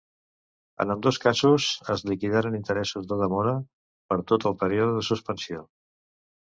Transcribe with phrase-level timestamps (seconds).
[0.85, 1.67] En ambdós casos
[1.97, 3.55] es liquidaran interessos de demora
[4.13, 5.67] per tot el període de suspensió.